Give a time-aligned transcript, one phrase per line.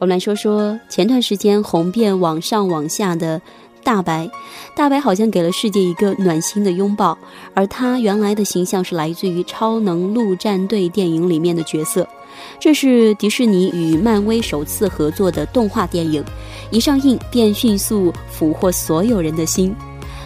[0.00, 3.38] 我们来说说前段时间红遍网上网下的
[3.84, 4.30] 大白。
[4.74, 7.18] 大白好像给了世界一个暖心的拥抱，
[7.52, 12.08] 而他原来的形象是来自于《超能陆战队》电影里面的角色。
[12.58, 16.24] 这是迪士尼与漫威首次合作的动画电影，
[16.70, 19.74] 一上映便迅速俘获所有人的心。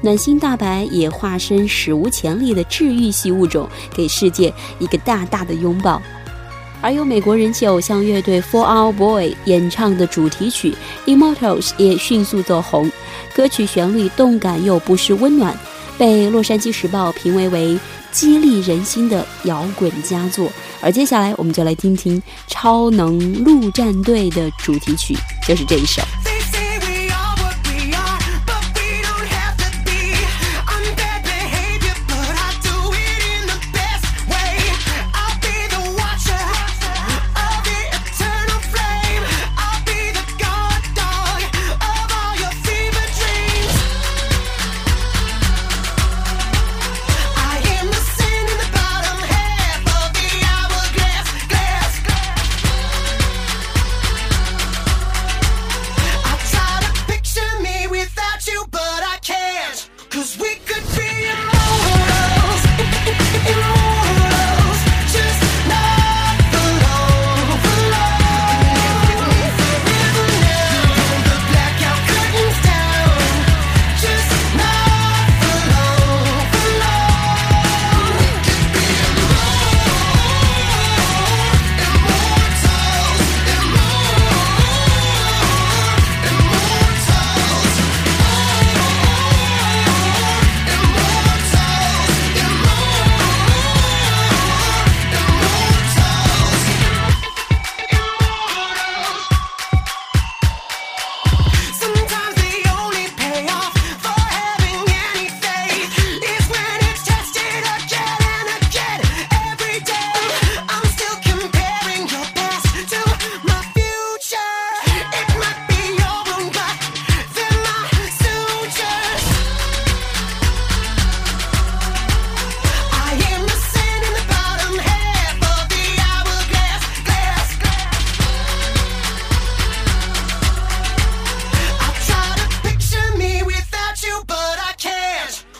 [0.00, 6.00] 暖心大白也化身史无前例的治愈系物种，给世界一个大大的拥抱。
[6.80, 10.74] 而由美国人气偶像乐队 For Our Boy 演唱的主题曲
[11.10, 12.90] 《Immortals》也迅速走红，
[13.34, 15.58] 歌曲旋律动感又不失温暖，
[15.98, 17.78] 被《洛杉矶时报》评为为
[18.12, 20.50] 激励人心的摇滚佳作。
[20.80, 25.16] 而接下来，我们就来听听《超能陆战队》的主题曲，
[25.46, 26.00] 就是这一首。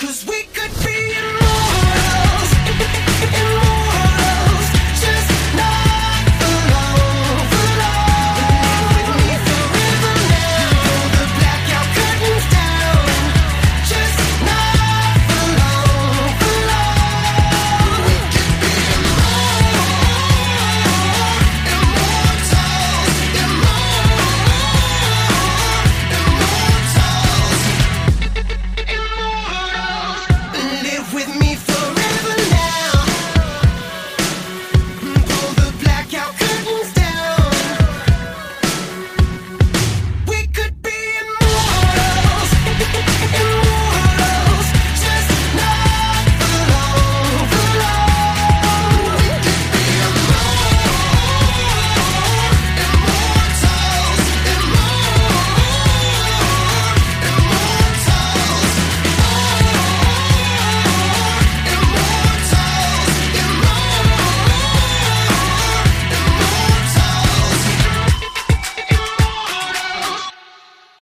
[0.00, 0.39] Cause we